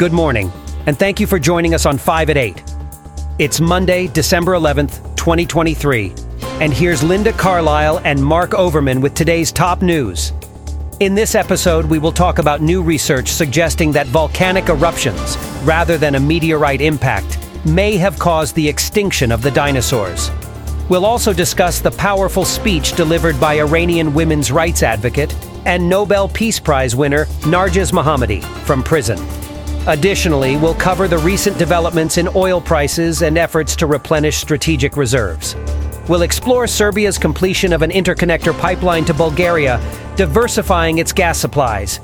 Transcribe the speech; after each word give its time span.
Good 0.00 0.14
morning, 0.14 0.50
and 0.86 0.98
thank 0.98 1.20
you 1.20 1.26
for 1.26 1.38
joining 1.38 1.74
us 1.74 1.84
on 1.84 1.98
5 1.98 2.30
at 2.30 2.38
8. 2.38 2.62
It's 3.38 3.60
Monday, 3.60 4.06
December 4.06 4.52
11th, 4.52 5.14
2023, 5.14 6.14
and 6.62 6.72
here's 6.72 7.02
Linda 7.02 7.34
Carlisle 7.34 8.00
and 8.06 8.24
Mark 8.24 8.54
Overman 8.54 9.02
with 9.02 9.12
today's 9.12 9.52
top 9.52 9.82
news. 9.82 10.32
In 11.00 11.14
this 11.14 11.34
episode, 11.34 11.84
we 11.84 11.98
will 11.98 12.12
talk 12.12 12.38
about 12.38 12.62
new 12.62 12.80
research 12.80 13.28
suggesting 13.28 13.92
that 13.92 14.06
volcanic 14.06 14.70
eruptions, 14.70 15.36
rather 15.64 15.98
than 15.98 16.14
a 16.14 16.20
meteorite 16.20 16.80
impact, 16.80 17.38
may 17.66 17.98
have 17.98 18.18
caused 18.18 18.54
the 18.54 18.66
extinction 18.66 19.30
of 19.30 19.42
the 19.42 19.50
dinosaurs. 19.50 20.30
We'll 20.88 21.04
also 21.04 21.34
discuss 21.34 21.78
the 21.78 21.90
powerful 21.90 22.46
speech 22.46 22.94
delivered 22.94 23.38
by 23.38 23.60
Iranian 23.60 24.14
women's 24.14 24.50
rights 24.50 24.82
advocate 24.82 25.36
and 25.66 25.86
Nobel 25.86 26.26
Peace 26.26 26.58
Prize 26.58 26.96
winner 26.96 27.26
Narges 27.42 27.92
Mohammadi 27.92 28.42
from 28.64 28.82
prison. 28.82 29.18
Additionally, 29.86 30.58
we'll 30.58 30.74
cover 30.74 31.08
the 31.08 31.18
recent 31.18 31.56
developments 31.56 32.18
in 32.18 32.28
oil 32.36 32.60
prices 32.60 33.22
and 33.22 33.38
efforts 33.38 33.74
to 33.76 33.86
replenish 33.86 34.36
strategic 34.36 34.96
reserves. 34.96 35.56
We'll 36.06 36.22
explore 36.22 36.66
Serbia's 36.66 37.16
completion 37.16 37.72
of 37.72 37.80
an 37.80 37.90
interconnector 37.90 38.58
pipeline 38.58 39.06
to 39.06 39.14
Bulgaria, 39.14 39.80
diversifying 40.16 40.98
its 40.98 41.12
gas 41.12 41.38
supplies. 41.38 41.98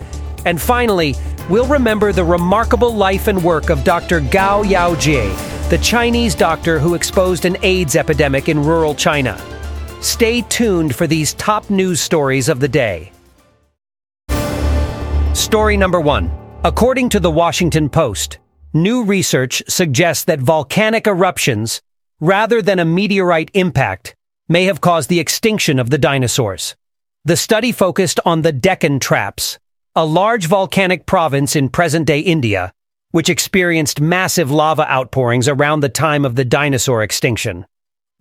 And 0.47 0.61
finally, 0.61 1.17
we'll 1.51 1.67
remember 1.67 2.13
the 2.13 2.25
remarkable 2.25 2.95
life 2.95 3.29
and 3.29 3.43
work 3.45 3.69
of 3.69 3.85
Dr. 3.85 4.21
Gao 4.21 4.63
Yaojie, 4.63 5.69
the 5.69 5.79
Chinese 5.79 6.35
doctor 6.35 6.79
who 6.79 6.95
exposed 6.95 7.45
an 7.45 7.59
AIDS 7.63 7.95
epidemic 7.95 8.49
in 8.49 8.63
rural 8.63 8.95
China. 8.95 9.39
Stay 10.01 10.41
tuned 10.43 10.95
for 10.95 11.07
these 11.07 11.35
top 11.35 11.69
news 11.69 12.01
stories 12.01 12.49
of 12.49 12.61
the 12.61 12.69
day. 12.69 13.13
Story 15.35 15.77
number 15.77 16.01
one. 16.01 16.46
According 16.67 17.11
to 17.11 17.21
the 17.21 17.31
Washington 17.31 17.89
Post, 17.89 18.41
new 18.75 19.05
research 19.05 19.63
suggests 19.69 20.25
that 20.25 20.41
volcanic 20.41 21.07
eruptions, 21.07 21.81
rather 22.19 22.61
than 22.61 22.81
a 22.81 22.85
meteorite 22.85 23.53
impact, 23.55 24.17
may 24.49 24.65
have 24.65 24.81
caused 24.81 25.09
the 25.09 25.21
extinction 25.21 25.79
of 25.79 25.91
the 25.91 25.97
dinosaurs. 25.97 26.75
The 27.25 27.37
study 27.37 27.71
focused 27.71 28.19
on 28.25 28.43
the 28.43 28.51
Deccan 28.51 28.99
Traps, 28.99 29.61
a 29.95 30.05
large 30.05 30.49
volcanic 30.49 31.07
province 31.07 31.55
in 31.55 31.69
present-day 31.69 32.19
India 32.19 32.73
which 33.13 33.31
experienced 33.31 34.01
massive 34.01 34.51
lava 34.51 34.91
outpourings 34.91 35.47
around 35.47 35.81
the 35.81 35.89
time 35.89 36.25
of 36.25 36.35
the 36.35 36.45
dinosaur 36.45 37.01
extinction. 37.01 37.65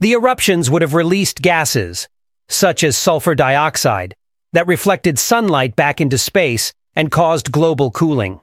The 0.02 0.11
eruptions 0.13 0.69
would 0.69 0.83
have 0.83 0.93
released 0.93 1.41
gases, 1.41 2.07
such 2.47 2.83
as 2.83 2.95
sulfur 2.95 3.33
dioxide, 3.33 4.15
that 4.53 4.67
reflected 4.67 5.17
sunlight 5.17 5.75
back 5.75 5.99
into 5.99 6.19
space 6.19 6.73
and 6.95 7.11
caused 7.11 7.51
global 7.51 7.91
cooling. 7.91 8.39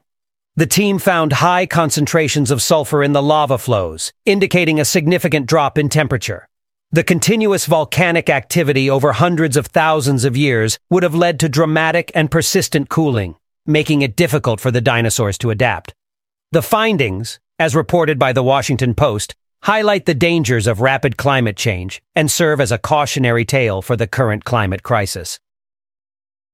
The 0.55 0.67
team 0.67 0.99
found 0.99 1.33
high 1.33 1.65
concentrations 1.65 2.51
of 2.51 2.61
sulfur 2.61 3.03
in 3.03 3.13
the 3.13 3.23
lava 3.23 3.57
flows, 3.57 4.13
indicating 4.27 4.79
a 4.79 4.85
significant 4.85 5.47
drop 5.47 5.79
in 5.79 5.89
temperature. 5.89 6.47
The 6.91 7.03
continuous 7.03 7.65
volcanic 7.65 8.29
activity 8.29 8.91
over 8.91 9.13
hundreds 9.13 9.57
of 9.57 9.69
thousands 9.69 10.27
of 10.27 10.37
years 10.37 10.79
would 10.91 11.03
have 11.03 11.15
led 11.15 11.41
to 11.41 11.49
dramatic 11.49 12.13
and 12.15 12.31
persistent 12.31 12.91
cooling, 12.91 13.37
making 13.65 14.03
it 14.03 14.15
difficult 14.15 14.61
for 14.61 14.71
the 14.71 14.83
dinosaurs 14.83 15.39
to 15.39 15.49
adapt. 15.49 15.95
The 16.51 16.61
findings, 16.61 17.41
as 17.59 17.75
reported 17.75 18.19
by 18.19 18.35
the 18.35 18.43
Washington 18.43 18.95
Post, 18.95 19.35
highlight 19.63 20.05
the 20.05 20.15
dangers 20.15 20.67
of 20.67 20.83
rapid 20.83 21.17
climate 21.17 21.57
change 21.57 22.03
and 22.15 22.31
serve 22.31 22.61
as 22.61 22.71
a 22.71 22.77
cautionary 22.77 23.47
tale 23.47 23.81
for 23.81 23.97
the 23.97 24.07
current 24.07 24.45
climate 24.45 24.83
crisis. 24.83 25.41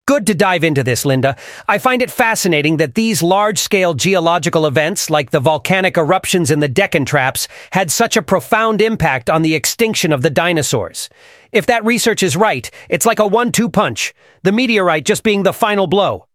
Good 0.08 0.26
to 0.28 0.34
dive 0.34 0.64
into 0.64 0.82
this, 0.82 1.04
Linda. 1.04 1.36
I 1.68 1.76
find 1.76 2.00
it 2.00 2.10
fascinating 2.10 2.78
that 2.78 2.94
these 2.94 3.22
large-scale 3.22 3.92
geological 3.92 4.64
events, 4.64 5.10
like 5.10 5.32
the 5.32 5.38
volcanic 5.38 5.98
eruptions 5.98 6.50
in 6.50 6.60
the 6.60 6.66
Deccan 6.66 7.04
Traps, 7.04 7.46
had 7.72 7.90
such 7.90 8.16
a 8.16 8.22
profound 8.22 8.80
impact 8.80 9.28
on 9.28 9.42
the 9.42 9.54
extinction 9.54 10.10
of 10.10 10.22
the 10.22 10.30
dinosaurs. 10.30 11.10
If 11.52 11.66
that 11.66 11.84
research 11.84 12.22
is 12.22 12.38
right, 12.38 12.70
it's 12.88 13.04
like 13.04 13.18
a 13.18 13.26
one-two 13.26 13.68
punch, 13.68 14.14
the 14.44 14.50
meteorite 14.50 15.04
just 15.04 15.22
being 15.22 15.42
the 15.42 15.52
final 15.52 15.86
blow. 15.86 16.26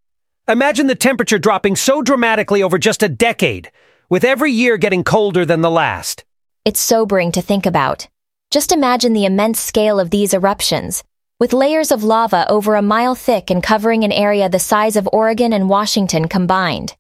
Imagine 0.48 0.86
the 0.86 0.94
temperature 0.94 1.40
dropping 1.40 1.76
so 1.76 2.04
dramatically 2.04 2.62
over 2.62 2.78
just 2.78 3.02
a 3.02 3.10
decade, 3.10 3.72
with 4.08 4.24
every 4.24 4.52
year 4.52 4.78
getting 4.78 5.04
colder 5.04 5.48
than 5.48 5.62
the 5.62 5.72
last. 5.72 6.24
It's 6.64 6.80
sobering 6.80 7.32
to 7.32 7.42
think 7.42 7.66
about. 7.66 8.08
Just 8.52 8.72
imagine 8.72 9.14
the 9.14 9.26
immense 9.26 9.60
scale 9.60 10.00
of 10.00 10.12
these 10.12 10.36
eruptions, 10.36 11.04
with 11.44 11.52
layers 11.52 11.92
of 11.92 12.06
lava 12.06 12.50
over 12.50 12.76
a 12.76 12.82
mile 12.82 13.16
thick 13.16 13.50
and 13.50 13.62
covering 13.62 14.06
an 14.06 14.14
area 14.14 14.48
the 14.48 14.58
size 14.58 14.96
of 14.96 15.10
Oregon 15.12 15.52
and 15.52 15.68
Washington 15.68 16.30
combined. 16.30 16.96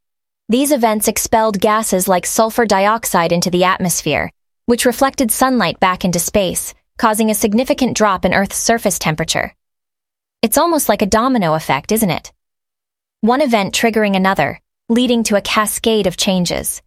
These 0.50 0.74
events 0.74 1.08
expelled 1.08 1.62
gases 1.62 2.10
like 2.10 2.26
sulfur 2.26 2.66
dioxide 2.66 3.32
into 3.32 3.50
the 3.50 3.64
atmosphere, 3.64 4.30
which 4.66 4.84
reflected 4.84 5.32
sunlight 5.32 5.80
back 5.80 6.04
into 6.04 6.20
space, 6.20 6.74
causing 6.98 7.32
a 7.32 7.36
significant 7.36 7.96
drop 7.96 8.26
in 8.26 8.34
Earth's 8.34 8.58
surface 8.58 9.00
temperature. 9.00 9.56
It's 10.42 10.58
almost 10.58 10.90
like 10.90 11.02
a 11.02 11.06
domino 11.06 11.54
effect, 11.54 11.94
isn't 11.94 12.10
it? 12.10 12.34
one 13.22 13.40
event 13.40 13.74
triggering 13.74 14.18
another, 14.18 14.60
leading 14.90 15.24
to 15.24 15.38
a 15.38 15.42
cascade 15.42 16.06
of 16.06 16.18
changes. 16.18 16.82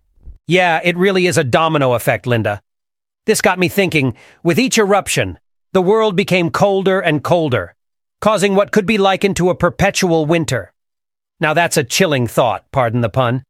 Yeah, 0.46 0.82
it 0.84 0.98
really 0.98 1.26
is 1.26 1.38
a 1.38 1.44
domino 1.58 1.94
effect, 1.94 2.26
Linda. 2.26 2.60
This 3.24 3.40
got 3.40 3.58
me 3.58 3.70
thinking, 3.70 4.14
with 4.42 4.58
each 4.58 4.76
eruption, 4.76 5.38
the 5.76 5.82
world 5.82 6.16
became 6.16 6.48
colder 6.48 7.00
and 7.00 7.22
colder, 7.22 7.74
causing 8.22 8.54
what 8.54 8.72
could 8.72 8.86
be 8.86 8.96
likened 8.96 9.36
to 9.36 9.50
a 9.50 9.54
perpetual 9.54 10.24
winter. 10.24 10.72
Now 11.38 11.52
that's 11.52 11.76
a 11.76 11.84
chilling 11.84 12.26
thought, 12.26 12.64
pardon 12.72 13.02
the 13.02 13.10
pun. 13.10 13.44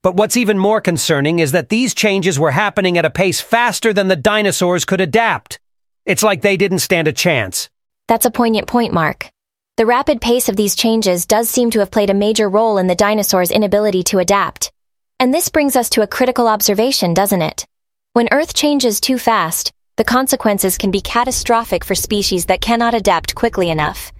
But 0.00 0.14
what's 0.14 0.36
even 0.36 0.60
more 0.60 0.80
concerning 0.80 1.40
is 1.40 1.50
that 1.50 1.70
these 1.70 1.92
changes 1.92 2.38
were 2.38 2.52
happening 2.52 2.98
at 2.98 3.04
a 3.04 3.10
pace 3.10 3.40
faster 3.40 3.92
than 3.92 4.06
the 4.06 4.14
dinosaurs 4.14 4.84
could 4.84 5.00
adapt. 5.00 5.58
It's 6.06 6.22
like 6.22 6.42
they 6.42 6.56
didn't 6.56 6.78
stand 6.78 7.08
a 7.08 7.12
chance. 7.12 7.68
That's 8.06 8.26
a 8.26 8.30
poignant 8.30 8.68
point, 8.68 8.92
Mark. 8.92 9.28
The 9.76 9.84
rapid 9.84 10.20
pace 10.20 10.48
of 10.48 10.54
these 10.54 10.76
changes 10.76 11.26
does 11.26 11.48
seem 11.48 11.72
to 11.72 11.80
have 11.80 11.90
played 11.90 12.10
a 12.10 12.14
major 12.14 12.48
role 12.48 12.78
in 12.78 12.86
the 12.86 12.94
dinosaurs' 12.94 13.50
inability 13.50 14.04
to 14.04 14.20
adapt. 14.20 14.70
And 15.18 15.34
this 15.34 15.48
brings 15.48 15.74
us 15.74 15.90
to 15.90 16.02
a 16.02 16.06
critical 16.06 16.46
observation, 16.46 17.12
doesn't 17.12 17.42
it? 17.42 17.66
When 18.12 18.28
Earth 18.30 18.54
changes 18.54 19.00
too 19.00 19.18
fast, 19.18 19.72
the 19.96 20.04
consequences 20.04 20.78
can 20.78 20.90
be 20.90 21.02
catastrophic 21.02 21.84
for 21.84 21.94
species 21.94 22.46
that 22.46 22.62
cannot 22.62 22.94
adapt 22.94 23.34
quickly 23.34 23.68
enough. 23.68 24.10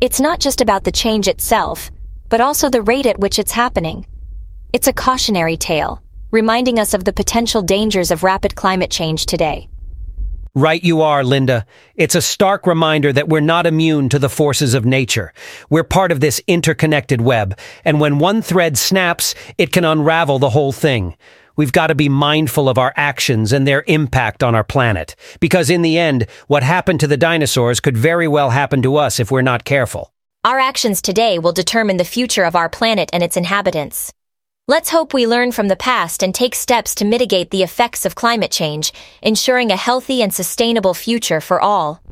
It's 0.00 0.20
not 0.20 0.38
just 0.38 0.60
about 0.60 0.84
the 0.84 0.92
change 0.92 1.26
itself, 1.26 1.90
but 2.28 2.40
also 2.40 2.70
the 2.70 2.82
rate 2.82 3.06
at 3.06 3.18
which 3.18 3.40
it's 3.40 3.50
happening. 3.50 4.06
It's 4.72 4.86
a 4.86 4.92
cautionary 4.92 5.56
tale, 5.56 6.00
reminding 6.30 6.78
us 6.78 6.94
of 6.94 7.04
the 7.04 7.12
potential 7.12 7.60
dangers 7.60 8.12
of 8.12 8.22
rapid 8.22 8.54
climate 8.54 8.90
change 8.90 9.26
today. 9.26 9.68
Right 10.54 10.84
you 10.84 11.02
are, 11.02 11.24
Linda. 11.24 11.66
It's 11.96 12.14
a 12.14 12.22
stark 12.22 12.64
reminder 12.64 13.12
that 13.12 13.28
we're 13.28 13.40
not 13.40 13.66
immune 13.66 14.08
to 14.10 14.20
the 14.20 14.28
forces 14.28 14.74
of 14.74 14.84
nature. 14.84 15.32
We're 15.68 15.82
part 15.82 16.12
of 16.12 16.20
this 16.20 16.40
interconnected 16.46 17.20
web, 17.20 17.58
and 17.84 17.98
when 17.98 18.20
one 18.20 18.42
thread 18.42 18.78
snaps, 18.78 19.34
it 19.58 19.72
can 19.72 19.84
unravel 19.84 20.38
the 20.38 20.50
whole 20.50 20.70
thing. 20.70 21.16
We've 21.56 21.72
got 21.72 21.86
to 21.88 21.94
be 21.94 22.08
mindful 22.08 22.68
of 22.68 22.78
our 22.78 22.92
actions 22.96 23.52
and 23.52 23.66
their 23.66 23.84
impact 23.86 24.42
on 24.42 24.54
our 24.54 24.64
planet, 24.64 25.14
because 25.38 25.70
in 25.70 25.82
the 25.82 25.98
end, 25.98 26.26
what 26.48 26.62
happened 26.62 27.00
to 27.00 27.06
the 27.06 27.16
dinosaurs 27.16 27.80
could 27.80 27.96
very 27.96 28.26
well 28.26 28.50
happen 28.50 28.82
to 28.82 28.96
us 28.96 29.20
if 29.20 29.30
we're 29.30 29.42
not 29.42 29.64
careful. 29.64 30.12
Our 30.44 30.58
actions 30.58 31.00
today 31.00 31.38
will 31.38 31.52
determine 31.52 31.96
the 31.96 32.04
future 32.04 32.44
of 32.44 32.56
our 32.56 32.68
planet 32.68 33.08
and 33.12 33.22
its 33.22 33.36
inhabitants. 33.36 34.12
Let's 34.66 34.90
hope 34.90 35.14
we 35.14 35.26
learn 35.26 35.52
from 35.52 35.68
the 35.68 35.76
past 35.76 36.22
and 36.22 36.34
take 36.34 36.54
steps 36.54 36.94
to 36.96 37.04
mitigate 37.04 37.50
the 37.50 37.62
effects 37.62 38.04
of 38.04 38.14
climate 38.14 38.50
change, 38.50 38.92
ensuring 39.22 39.70
a 39.70 39.76
healthy 39.76 40.22
and 40.22 40.34
sustainable 40.34 40.94
future 40.94 41.40
for 41.40 41.60
all. 41.60 42.02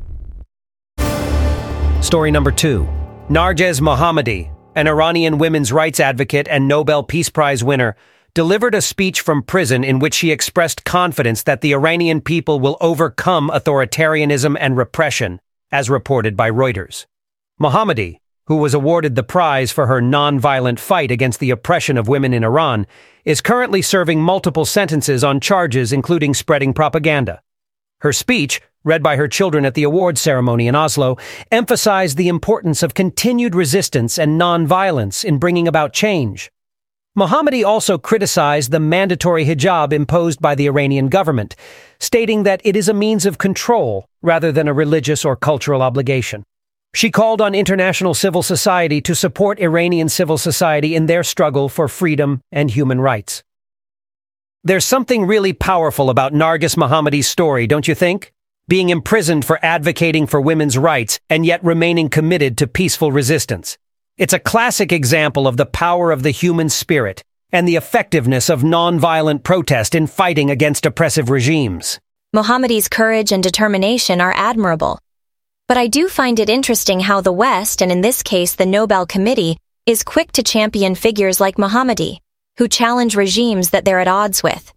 Story 2.01 2.31
number 2.31 2.51
two. 2.51 2.87
Narges 3.29 3.81
Mohammadi, 3.81 4.53
an 4.75 4.87
Iranian 4.87 5.37
women's 5.37 5.71
rights 5.71 5.99
advocate 5.99 6.47
and 6.47 6.67
Nobel 6.67 7.03
Peace 7.03 7.29
Prize 7.29 7.63
winner, 7.63 7.95
delivered 8.35 8.73
a 8.73 8.81
speech 8.81 9.21
from 9.21 9.43
prison 9.43 9.83
in 9.83 9.99
which 9.99 10.15
she 10.15 10.31
expressed 10.31 10.83
confidence 10.83 11.43
that 11.43 11.61
the 11.61 11.71
Iranian 11.73 12.19
people 12.19 12.59
will 12.59 12.77
overcome 12.81 13.51
authoritarianism 13.53 14.57
and 14.59 14.75
repression, 14.75 15.39
as 15.71 15.89
reported 15.89 16.35
by 16.35 16.49
Reuters. 16.49 17.05
Mohammadi, 17.61 18.17
who 18.47 18.55
was 18.55 18.73
awarded 18.73 19.15
the 19.15 19.23
prize 19.23 19.71
for 19.71 19.85
her 19.85 20.01
non-violent 20.01 20.79
fight 20.79 21.11
against 21.11 21.39
the 21.39 21.51
oppression 21.51 21.95
of 21.95 22.07
women 22.07 22.33
in 22.33 22.43
Iran, 22.43 22.87
is 23.23 23.39
currently 23.39 23.83
serving 23.83 24.19
multiple 24.19 24.65
sentences 24.65 25.23
on 25.23 25.39
charges 25.39 25.93
including 25.93 26.33
spreading 26.33 26.73
propaganda. 26.73 27.39
Her 28.01 28.11
speech, 28.11 28.61
read 28.83 29.03
by 29.03 29.15
her 29.15 29.27
children 29.27 29.63
at 29.63 29.75
the 29.75 29.83
award 29.83 30.17
ceremony 30.17 30.67
in 30.67 30.75
Oslo, 30.75 31.17
emphasized 31.51 32.17
the 32.17 32.29
importance 32.29 32.81
of 32.81 32.95
continued 32.95 33.53
resistance 33.53 34.17
and 34.17 34.39
non-violence 34.39 35.23
in 35.23 35.37
bringing 35.37 35.67
about 35.67 35.93
change. 35.93 36.51
Mohammadi 37.15 37.63
also 37.63 37.99
criticized 37.99 38.71
the 38.71 38.79
mandatory 38.79 39.45
hijab 39.45 39.93
imposed 39.93 40.41
by 40.41 40.55
the 40.55 40.65
Iranian 40.65 41.09
government, 41.09 41.55
stating 41.99 42.41
that 42.41 42.59
it 42.63 42.75
is 42.75 42.89
a 42.89 42.93
means 42.93 43.27
of 43.27 43.37
control 43.37 44.07
rather 44.23 44.51
than 44.51 44.67
a 44.67 44.73
religious 44.73 45.23
or 45.23 45.35
cultural 45.35 45.83
obligation. 45.83 46.43
She 46.95 47.11
called 47.11 47.39
on 47.39 47.53
international 47.53 48.15
civil 48.15 48.41
society 48.41 48.99
to 49.01 49.13
support 49.13 49.59
Iranian 49.59 50.09
civil 50.09 50.39
society 50.39 50.95
in 50.95 51.05
their 51.05 51.23
struggle 51.23 51.69
for 51.69 51.87
freedom 51.87 52.41
and 52.51 52.71
human 52.71 52.99
rights. 52.99 53.43
There's 54.63 54.85
something 54.85 55.27
really 55.27 55.53
powerful 55.53 56.09
about 56.09 56.33
Narges 56.33 56.75
Mohammadi's 56.75 57.27
story, 57.27 57.67
don't 57.67 57.87
you 57.87 57.93
think? 57.93 58.33
Being 58.67 58.89
imprisoned 58.89 59.45
for 59.45 59.59
advocating 59.63 60.25
for 60.25 60.41
women's 60.41 60.79
rights 60.79 61.19
and 61.29 61.45
yet 61.45 61.63
remaining 61.63 62.09
committed 62.09 62.57
to 62.57 62.65
peaceful 62.65 63.11
resistance. 63.11 63.77
It's 64.15 64.33
a 64.33 64.37
classic 64.37 64.91
example 64.91 65.47
of 65.47 65.57
the 65.57 65.65
power 65.65 66.11
of 66.11 66.21
the 66.21 66.29
human 66.29 66.69
spirit 66.69 67.23
and 67.51 67.67
the 67.67 67.77
effectiveness 67.77 68.47
of 68.47 68.61
nonviolent 68.61 69.41
protest 69.41 69.95
in 69.95 70.05
fighting 70.05 70.51
against 70.51 70.85
oppressive 70.85 71.31
regimes. 71.31 71.99
Mohammadi's 72.35 72.87
courage 72.87 73.31
and 73.31 73.41
determination 73.41 74.21
are 74.21 74.33
admirable. 74.35 74.99
But 75.67 75.77
I 75.77 75.87
do 75.87 76.07
find 76.07 76.39
it 76.39 76.47
interesting 76.47 76.99
how 76.99 77.21
the 77.21 77.31
West, 77.31 77.81
and 77.81 77.91
in 77.91 78.01
this 78.01 78.21
case 78.21 78.53
the 78.53 78.67
Nobel 78.67 79.07
Committee, 79.07 79.57
is 79.87 80.03
quick 80.03 80.31
to 80.33 80.43
champion 80.43 80.93
figures 80.93 81.39
like 81.39 81.57
Mohammadi, 81.57 82.19
who 82.59 82.67
challenge 82.67 83.15
regimes 83.15 83.71
that 83.71 83.83
they're 83.83 83.99
at 83.99 84.07
odds 84.07 84.43
with. 84.43 84.71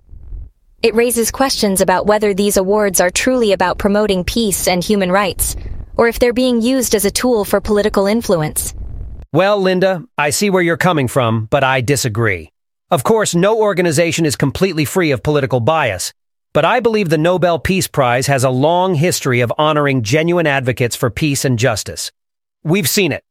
It 0.82 0.94
raises 0.94 1.30
questions 1.30 1.82
about 1.82 2.06
whether 2.06 2.32
these 2.32 2.56
awards 2.56 3.02
are 3.02 3.10
truly 3.10 3.52
about 3.52 3.76
promoting 3.76 4.24
peace 4.24 4.66
and 4.66 4.82
human 4.82 5.12
rights, 5.12 5.56
or 5.94 6.08
if 6.08 6.18
they're 6.18 6.32
being 6.32 6.62
used 6.62 6.94
as 6.94 7.04
a 7.04 7.10
tool 7.10 7.44
for 7.44 7.60
political 7.60 8.06
influence. 8.06 8.72
Well, 9.32 9.60
Linda, 9.60 10.04
I 10.16 10.30
see 10.30 10.50
where 10.50 10.62
you're 10.62 10.76
coming 10.76 11.08
from, 11.08 11.46
but 11.46 11.64
I 11.64 11.80
disagree. 11.80 12.52
Of 12.90 13.02
course, 13.02 13.34
no 13.34 13.58
organization 13.58 14.24
is 14.24 14.36
completely 14.36 14.84
free 14.84 15.10
of 15.10 15.22
political 15.22 15.58
bias, 15.60 16.12
but 16.52 16.64
I 16.64 16.80
believe 16.80 17.08
the 17.08 17.18
Nobel 17.18 17.58
Peace 17.58 17.88
Prize 17.88 18.28
has 18.28 18.44
a 18.44 18.50
long 18.50 18.94
history 18.94 19.40
of 19.40 19.52
honoring 19.58 20.02
genuine 20.02 20.46
advocates 20.46 20.94
for 20.94 21.10
peace 21.10 21.44
and 21.44 21.58
justice. 21.58 22.12
We've 22.62 22.88
seen 22.88 23.12
it 23.12 23.24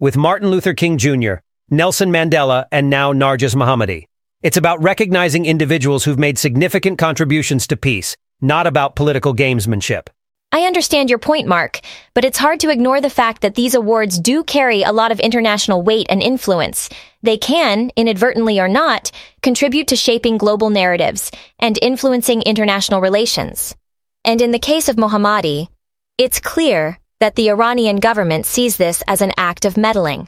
with 0.00 0.16
Martin 0.16 0.50
Luther 0.50 0.74
King 0.74 0.98
Jr., 0.98 1.34
Nelson 1.70 2.10
Mandela, 2.10 2.66
and 2.70 2.90
now 2.90 3.12
Narges 3.12 3.54
Mohammadi. 3.54 4.06
It's 4.42 4.56
about 4.56 4.82
recognizing 4.82 5.46
individuals 5.46 6.04
who've 6.04 6.18
made 6.18 6.38
significant 6.38 6.98
contributions 6.98 7.66
to 7.68 7.76
peace, 7.76 8.16
not 8.40 8.66
about 8.66 8.96
political 8.96 9.34
gamesmanship. 9.34 10.08
I 10.56 10.60
understand 10.60 11.10
your 11.10 11.18
point, 11.18 11.46
Mark, 11.46 11.80
but 12.14 12.24
it's 12.24 12.38
hard 12.38 12.60
to 12.60 12.70
ignore 12.70 13.02
the 13.02 13.10
fact 13.10 13.42
that 13.42 13.56
these 13.56 13.74
awards 13.74 14.18
do 14.18 14.42
carry 14.42 14.82
a 14.82 14.90
lot 14.90 15.12
of 15.12 15.20
international 15.20 15.82
weight 15.82 16.06
and 16.08 16.22
influence. 16.22 16.88
They 17.22 17.36
can, 17.36 17.90
inadvertently 17.94 18.58
or 18.58 18.66
not, 18.66 19.10
contribute 19.42 19.86
to 19.88 19.96
shaping 19.96 20.38
global 20.38 20.70
narratives 20.70 21.30
and 21.58 21.78
influencing 21.82 22.40
international 22.40 23.02
relations. 23.02 23.76
And 24.24 24.40
in 24.40 24.50
the 24.50 24.58
case 24.58 24.88
of 24.88 24.96
Mohammadi, 24.96 25.68
it's 26.16 26.40
clear 26.40 27.00
that 27.20 27.34
the 27.34 27.50
Iranian 27.50 27.96
government 27.96 28.46
sees 28.46 28.78
this 28.78 29.02
as 29.06 29.20
an 29.20 29.32
act 29.36 29.66
of 29.66 29.76
meddling. 29.76 30.26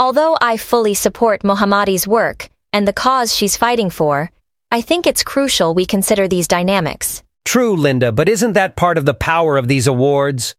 Although 0.00 0.38
I 0.40 0.56
fully 0.56 0.94
support 0.94 1.42
Mohammadi's 1.42 2.08
work 2.08 2.48
and 2.72 2.88
the 2.88 2.94
cause 2.94 3.36
she's 3.36 3.58
fighting 3.58 3.90
for, 3.90 4.30
I 4.72 4.80
think 4.80 5.06
it's 5.06 5.22
crucial 5.22 5.74
we 5.74 5.84
consider 5.84 6.26
these 6.26 6.48
dynamics. 6.48 7.22
True, 7.56 7.74
Linda, 7.74 8.12
but 8.12 8.28
isn't 8.28 8.52
that 8.52 8.76
part 8.76 8.98
of 8.98 9.06
the 9.06 9.14
power 9.14 9.56
of 9.56 9.66
these 9.66 9.86
awards? 9.86 10.54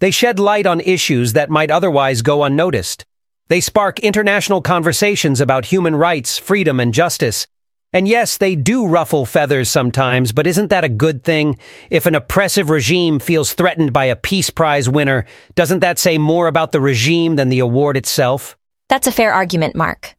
They 0.00 0.10
shed 0.10 0.38
light 0.38 0.66
on 0.66 0.80
issues 0.80 1.32
that 1.32 1.48
might 1.48 1.70
otherwise 1.70 2.20
go 2.20 2.44
unnoticed. 2.44 3.06
They 3.48 3.58
spark 3.58 3.98
international 4.00 4.60
conversations 4.60 5.40
about 5.40 5.64
human 5.64 5.96
rights, 5.96 6.36
freedom, 6.36 6.78
and 6.78 6.92
justice. 6.92 7.46
And 7.94 8.06
yes, 8.06 8.36
they 8.36 8.54
do 8.54 8.86
ruffle 8.86 9.24
feathers 9.24 9.70
sometimes, 9.70 10.32
but 10.32 10.46
isn't 10.46 10.68
that 10.68 10.84
a 10.84 10.90
good 10.90 11.24
thing? 11.24 11.58
If 11.88 12.04
an 12.04 12.14
oppressive 12.14 12.68
regime 12.68 13.18
feels 13.18 13.54
threatened 13.54 13.94
by 13.94 14.04
a 14.04 14.14
Peace 14.14 14.50
Prize 14.50 14.90
winner, 14.90 15.24
doesn't 15.54 15.80
that 15.80 15.98
say 15.98 16.18
more 16.18 16.48
about 16.48 16.72
the 16.72 16.82
regime 16.82 17.36
than 17.36 17.48
the 17.48 17.60
award 17.60 17.96
itself? 17.96 18.58
That's 18.90 19.06
a 19.06 19.12
fair 19.12 19.32
argument, 19.32 19.74
Mark. 19.74 20.16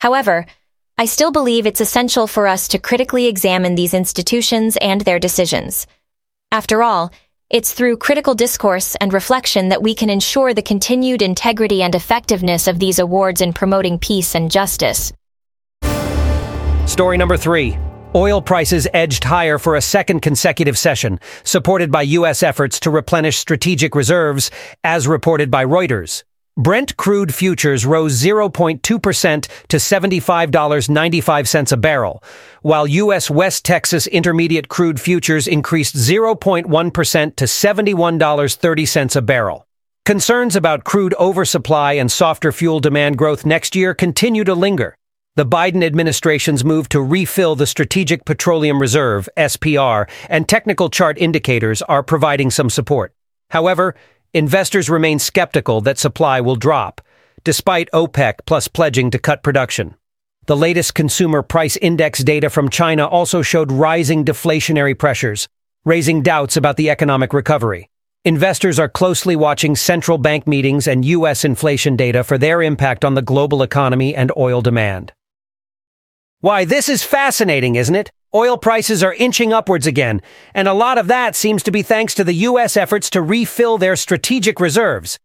However, 0.00 0.44
I 1.00 1.04
still 1.04 1.30
believe 1.30 1.64
it's 1.64 1.80
essential 1.80 2.26
for 2.26 2.48
us 2.48 2.66
to 2.68 2.78
critically 2.80 3.26
examine 3.28 3.76
these 3.76 3.94
institutions 3.94 4.76
and 4.78 5.00
their 5.02 5.20
decisions. 5.20 5.86
After 6.50 6.82
all, 6.82 7.12
it's 7.50 7.72
through 7.72 7.98
critical 7.98 8.34
discourse 8.34 8.96
and 8.96 9.12
reflection 9.12 9.68
that 9.68 9.80
we 9.80 9.94
can 9.94 10.10
ensure 10.10 10.52
the 10.52 10.60
continued 10.60 11.22
integrity 11.22 11.84
and 11.84 11.94
effectiveness 11.94 12.66
of 12.66 12.80
these 12.80 12.98
awards 12.98 13.40
in 13.40 13.52
promoting 13.52 14.00
peace 14.00 14.34
and 14.34 14.50
justice. 14.50 15.12
Story 16.86 17.16
number 17.16 17.36
three. 17.36 17.78
Oil 18.16 18.42
prices 18.42 18.88
edged 18.92 19.22
higher 19.22 19.58
for 19.58 19.76
a 19.76 19.80
second 19.80 20.20
consecutive 20.20 20.76
session, 20.76 21.20
supported 21.44 21.92
by 21.92 22.02
U.S. 22.02 22.42
efforts 22.42 22.80
to 22.80 22.90
replenish 22.90 23.36
strategic 23.36 23.94
reserves, 23.94 24.50
as 24.82 25.06
reported 25.06 25.48
by 25.48 25.64
Reuters. 25.64 26.24
Brent 26.58 26.96
crude 26.96 27.32
futures 27.32 27.86
rose 27.86 28.20
0.2% 28.20 28.82
to 28.82 29.76
$75.95 29.76 31.72
a 31.72 31.76
barrel, 31.76 32.20
while 32.62 32.84
U.S. 32.84 33.30
West 33.30 33.64
Texas 33.64 34.08
Intermediate 34.08 34.66
crude 34.66 35.00
futures 35.00 35.46
increased 35.46 35.94
0.1% 35.94 37.36
to 37.36 37.44
$71.30 37.44 39.16
a 39.16 39.22
barrel. 39.22 39.68
Concerns 40.04 40.56
about 40.56 40.82
crude 40.82 41.14
oversupply 41.20 41.92
and 41.92 42.10
softer 42.10 42.50
fuel 42.50 42.80
demand 42.80 43.16
growth 43.16 43.46
next 43.46 43.76
year 43.76 43.94
continue 43.94 44.42
to 44.42 44.54
linger. 44.54 44.96
The 45.36 45.46
Biden 45.46 45.84
administration's 45.84 46.64
move 46.64 46.88
to 46.88 47.00
refill 47.00 47.54
the 47.54 47.68
Strategic 47.68 48.24
Petroleum 48.24 48.80
Reserve, 48.80 49.28
SPR, 49.36 50.10
and 50.28 50.48
technical 50.48 50.90
chart 50.90 51.18
indicators 51.18 51.82
are 51.82 52.02
providing 52.02 52.50
some 52.50 52.68
support. 52.68 53.14
However, 53.50 53.94
investors 54.34 54.90
remain 54.90 55.18
skeptical 55.18 55.80
that 55.82 55.98
supply 55.98 56.40
will 56.40 56.56
drop, 56.56 57.00
despite 57.44 57.90
OPEC 57.92 58.34
plus 58.46 58.68
pledging 58.68 59.10
to 59.10 59.18
cut 59.18 59.42
production. 59.42 59.94
The 60.46 60.56
latest 60.56 60.94
consumer 60.94 61.42
price 61.42 61.76
index 61.76 62.24
data 62.24 62.48
from 62.48 62.70
China 62.70 63.06
also 63.06 63.42
showed 63.42 63.70
rising 63.70 64.24
deflationary 64.24 64.98
pressures, 64.98 65.48
raising 65.84 66.22
doubts 66.22 66.56
about 66.56 66.76
the 66.76 66.90
economic 66.90 67.32
recovery. 67.32 67.90
Investors 68.24 68.78
are 68.78 68.88
closely 68.88 69.36
watching 69.36 69.76
central 69.76 70.18
bank 70.18 70.46
meetings 70.46 70.86
and 70.86 71.04
U.S. 71.04 71.44
inflation 71.44 71.96
data 71.96 72.24
for 72.24 72.36
their 72.36 72.62
impact 72.62 73.04
on 73.04 73.14
the 73.14 73.22
global 73.22 73.62
economy 73.62 74.14
and 74.14 74.32
oil 74.36 74.60
demand. 74.60 75.12
Why, 76.40 76.64
this 76.64 76.88
is 76.88 77.02
fascinating, 77.02 77.76
isn't 77.76 77.94
it? 77.94 78.10
Oil 78.34 78.58
prices 78.58 79.02
are 79.02 79.14
inching 79.14 79.54
upwards 79.54 79.86
again, 79.86 80.20
and 80.52 80.68
a 80.68 80.74
lot 80.74 80.98
of 80.98 81.06
that 81.06 81.34
seems 81.34 81.62
to 81.62 81.70
be 81.70 81.80
thanks 81.80 82.14
to 82.14 82.24
the 82.24 82.34
U.S. 82.34 82.76
efforts 82.76 83.08
to 83.10 83.22
refill 83.22 83.78
their 83.78 83.96
strategic 83.96 84.60
reserves. 84.60 85.18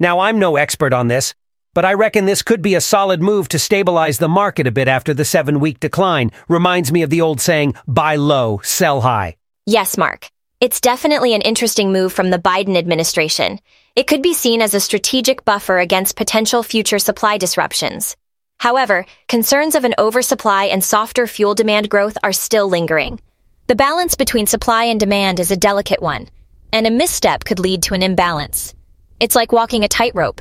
Now, 0.00 0.20
I'm 0.20 0.38
no 0.38 0.56
expert 0.56 0.94
on 0.94 1.08
this, 1.08 1.34
but 1.74 1.84
I 1.84 1.92
reckon 1.92 2.24
this 2.24 2.40
could 2.40 2.62
be 2.62 2.74
a 2.74 2.80
solid 2.80 3.20
move 3.20 3.48
to 3.48 3.58
stabilize 3.58 4.16
the 4.16 4.28
market 4.28 4.66
a 4.66 4.70
bit 4.70 4.88
after 4.88 5.12
the 5.12 5.24
seven 5.24 5.60
week 5.60 5.80
decline. 5.80 6.30
Reminds 6.48 6.90
me 6.90 7.02
of 7.02 7.10
the 7.10 7.20
old 7.20 7.42
saying, 7.42 7.74
buy 7.86 8.16
low, 8.16 8.60
sell 8.64 9.02
high. 9.02 9.36
Yes, 9.66 9.98
Mark. 9.98 10.30
It's 10.58 10.80
definitely 10.80 11.34
an 11.34 11.42
interesting 11.42 11.92
move 11.92 12.14
from 12.14 12.30
the 12.30 12.38
Biden 12.38 12.78
administration. 12.78 13.58
It 13.94 14.06
could 14.06 14.22
be 14.22 14.32
seen 14.32 14.62
as 14.62 14.72
a 14.72 14.80
strategic 14.80 15.44
buffer 15.44 15.78
against 15.78 16.16
potential 16.16 16.62
future 16.62 16.98
supply 16.98 17.36
disruptions. 17.36 18.16
However, 18.58 19.06
concerns 19.28 19.74
of 19.74 19.84
an 19.84 19.94
oversupply 19.98 20.64
and 20.64 20.82
softer 20.82 21.26
fuel 21.26 21.54
demand 21.54 21.88
growth 21.88 22.16
are 22.22 22.32
still 22.32 22.68
lingering. 22.68 23.20
The 23.66 23.76
balance 23.76 24.14
between 24.14 24.46
supply 24.46 24.84
and 24.84 24.98
demand 24.98 25.40
is 25.40 25.50
a 25.50 25.56
delicate 25.56 26.00
one, 26.02 26.28
and 26.72 26.86
a 26.86 26.90
misstep 26.90 27.44
could 27.44 27.58
lead 27.58 27.82
to 27.84 27.94
an 27.94 28.02
imbalance. 28.02 28.74
It's 29.20 29.34
like 29.34 29.52
walking 29.52 29.84
a 29.84 29.88
tightrope. 29.88 30.40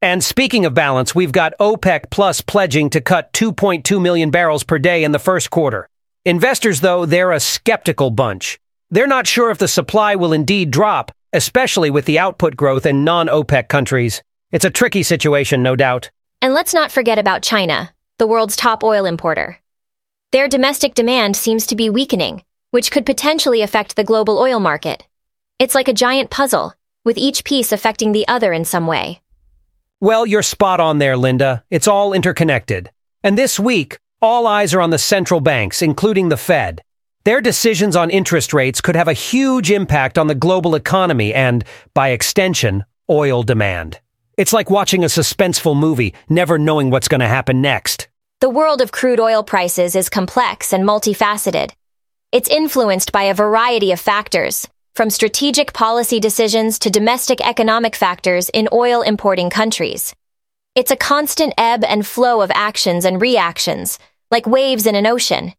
And 0.00 0.22
speaking 0.24 0.64
of 0.64 0.74
balance, 0.74 1.14
we've 1.14 1.32
got 1.32 1.54
OPEC 1.60 2.10
Plus 2.10 2.40
pledging 2.40 2.90
to 2.90 3.00
cut 3.00 3.32
2.2 3.32 4.02
million 4.02 4.30
barrels 4.30 4.64
per 4.64 4.78
day 4.78 5.04
in 5.04 5.12
the 5.12 5.18
first 5.18 5.50
quarter. 5.50 5.88
Investors, 6.24 6.80
though, 6.80 7.06
they're 7.06 7.32
a 7.32 7.40
skeptical 7.40 8.10
bunch. 8.10 8.58
They're 8.90 9.06
not 9.06 9.26
sure 9.26 9.50
if 9.50 9.58
the 9.58 9.68
supply 9.68 10.16
will 10.16 10.32
indeed 10.32 10.70
drop, 10.70 11.12
especially 11.32 11.90
with 11.90 12.04
the 12.04 12.18
output 12.18 12.56
growth 12.56 12.84
in 12.84 13.04
non-OPEC 13.04 13.68
countries. 13.68 14.22
It's 14.50 14.64
a 14.64 14.70
tricky 14.70 15.02
situation, 15.02 15.62
no 15.62 15.76
doubt. 15.76 16.10
And 16.42 16.52
let's 16.54 16.74
not 16.74 16.90
forget 16.90 17.20
about 17.20 17.44
China, 17.44 17.94
the 18.18 18.26
world's 18.26 18.56
top 18.56 18.82
oil 18.82 19.04
importer. 19.04 19.60
Their 20.32 20.48
domestic 20.48 20.92
demand 20.92 21.36
seems 21.36 21.68
to 21.68 21.76
be 21.76 21.88
weakening, 21.88 22.42
which 22.72 22.90
could 22.90 23.06
potentially 23.06 23.62
affect 23.62 23.94
the 23.94 24.02
global 24.02 24.40
oil 24.40 24.58
market. 24.58 25.06
It's 25.60 25.76
like 25.76 25.86
a 25.86 25.92
giant 25.92 26.30
puzzle, 26.30 26.74
with 27.04 27.16
each 27.16 27.44
piece 27.44 27.70
affecting 27.70 28.10
the 28.10 28.26
other 28.26 28.52
in 28.52 28.64
some 28.64 28.88
way. 28.88 29.20
Well, 30.00 30.26
you're 30.26 30.42
spot 30.42 30.80
on 30.80 30.98
there, 30.98 31.16
Linda. 31.16 31.62
It's 31.70 31.86
all 31.86 32.12
interconnected. 32.12 32.90
And 33.22 33.38
this 33.38 33.60
week, 33.60 34.00
all 34.20 34.48
eyes 34.48 34.74
are 34.74 34.80
on 34.80 34.90
the 34.90 34.98
central 34.98 35.40
banks, 35.40 35.80
including 35.80 36.28
the 36.28 36.36
Fed. 36.36 36.82
Their 37.22 37.40
decisions 37.40 37.94
on 37.94 38.10
interest 38.10 38.52
rates 38.52 38.80
could 38.80 38.96
have 38.96 39.06
a 39.06 39.12
huge 39.12 39.70
impact 39.70 40.18
on 40.18 40.26
the 40.26 40.34
global 40.34 40.74
economy 40.74 41.32
and, 41.32 41.64
by 41.94 42.08
extension, 42.08 42.84
oil 43.08 43.44
demand. 43.44 44.00
It's 44.36 44.52
like 44.52 44.70
watching 44.70 45.04
a 45.04 45.08
suspenseful 45.08 45.76
movie, 45.76 46.14
never 46.28 46.58
knowing 46.58 46.90
what's 46.90 47.08
going 47.08 47.20
to 47.20 47.28
happen 47.28 47.60
next. 47.60 48.08
The 48.40 48.48
world 48.48 48.80
of 48.80 48.90
crude 48.90 49.20
oil 49.20 49.42
prices 49.42 49.94
is 49.94 50.08
complex 50.08 50.72
and 50.72 50.84
multifaceted. 50.84 51.72
It's 52.32 52.48
influenced 52.48 53.12
by 53.12 53.24
a 53.24 53.34
variety 53.34 53.92
of 53.92 54.00
factors, 54.00 54.66
from 54.94 55.10
strategic 55.10 55.74
policy 55.74 56.18
decisions 56.18 56.78
to 56.78 56.90
domestic 56.90 57.46
economic 57.46 57.94
factors 57.94 58.48
in 58.48 58.68
oil 58.72 59.02
importing 59.02 59.50
countries. 59.50 60.14
It's 60.74 60.90
a 60.90 60.96
constant 60.96 61.52
ebb 61.58 61.84
and 61.84 62.06
flow 62.06 62.40
of 62.40 62.50
actions 62.54 63.04
and 63.04 63.20
reactions, 63.20 63.98
like 64.30 64.46
waves 64.46 64.86
in 64.86 64.94
an 64.94 65.06
ocean. 65.06 65.52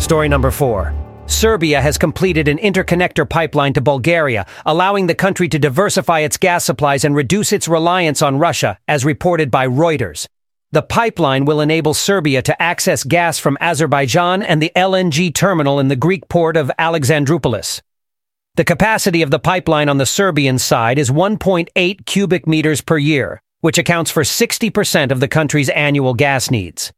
Story 0.00 0.28
number 0.28 0.50
four. 0.50 0.92
Serbia 1.28 1.80
has 1.82 1.98
completed 1.98 2.46
an 2.46 2.58
interconnector 2.58 3.28
pipeline 3.28 3.72
to 3.72 3.80
Bulgaria, 3.80 4.46
allowing 4.64 5.06
the 5.06 5.14
country 5.14 5.48
to 5.48 5.58
diversify 5.58 6.20
its 6.20 6.36
gas 6.36 6.64
supplies 6.64 7.04
and 7.04 7.16
reduce 7.16 7.52
its 7.52 7.66
reliance 7.66 8.22
on 8.22 8.38
Russia, 8.38 8.78
as 8.86 9.04
reported 9.04 9.50
by 9.50 9.66
Reuters. 9.66 10.26
The 10.70 10.82
pipeline 10.82 11.44
will 11.44 11.60
enable 11.60 11.94
Serbia 11.94 12.42
to 12.42 12.62
access 12.62 13.02
gas 13.02 13.38
from 13.38 13.58
Azerbaijan 13.60 14.42
and 14.42 14.62
the 14.62 14.72
LNG 14.76 15.34
terminal 15.34 15.80
in 15.80 15.88
the 15.88 15.96
Greek 15.96 16.28
port 16.28 16.56
of 16.56 16.70
Alexandroupolis. 16.78 17.82
The 18.54 18.64
capacity 18.64 19.22
of 19.22 19.30
the 19.30 19.38
pipeline 19.38 19.88
on 19.88 19.98
the 19.98 20.06
Serbian 20.06 20.58
side 20.58 20.98
is 20.98 21.10
1.8 21.10 22.06
cubic 22.06 22.46
meters 22.46 22.80
per 22.80 22.98
year, 22.98 23.42
which 23.60 23.78
accounts 23.78 24.10
for 24.10 24.22
60% 24.22 25.10
of 25.10 25.20
the 25.20 25.28
country's 25.28 25.68
annual 25.70 26.14
gas 26.14 26.50
needs. 26.50 26.92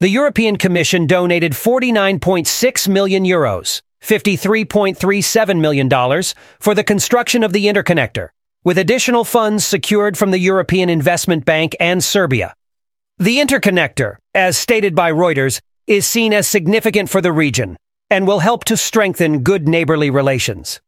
The 0.00 0.08
European 0.08 0.58
Commission 0.58 1.08
donated 1.08 1.54
49.6 1.54 2.88
million 2.88 3.24
euros, 3.24 3.82
$53.37 4.00 5.60
million, 5.60 6.22
for 6.60 6.72
the 6.72 6.84
construction 6.84 7.42
of 7.42 7.52
the 7.52 7.66
interconnector, 7.66 8.28
with 8.62 8.78
additional 8.78 9.24
funds 9.24 9.66
secured 9.66 10.16
from 10.16 10.30
the 10.30 10.38
European 10.38 10.88
Investment 10.88 11.44
Bank 11.44 11.74
and 11.80 12.04
Serbia. 12.04 12.54
The 13.18 13.38
interconnector, 13.38 14.18
as 14.36 14.56
stated 14.56 14.94
by 14.94 15.10
Reuters, 15.10 15.60
is 15.88 16.06
seen 16.06 16.32
as 16.32 16.46
significant 16.46 17.10
for 17.10 17.20
the 17.20 17.32
region 17.32 17.76
and 18.08 18.24
will 18.24 18.38
help 18.38 18.62
to 18.66 18.76
strengthen 18.76 19.42
good 19.42 19.66
neighborly 19.66 20.10
relations. 20.10 20.80